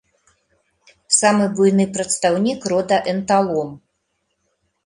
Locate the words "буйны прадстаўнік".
1.59-2.59